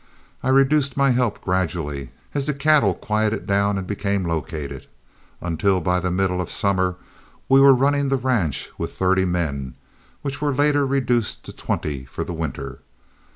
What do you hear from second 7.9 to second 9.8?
the ranch with thirty men,